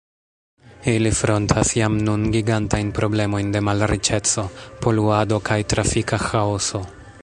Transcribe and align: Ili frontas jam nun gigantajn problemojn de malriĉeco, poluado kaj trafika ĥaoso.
Ili 0.93 1.11
frontas 1.17 1.73
jam 1.81 1.97
nun 2.07 2.23
gigantajn 2.37 2.89
problemojn 3.01 3.53
de 3.57 3.63
malriĉeco, 3.69 4.49
poluado 4.87 5.43
kaj 5.51 5.63
trafika 5.75 6.25
ĥaoso. 6.29 6.83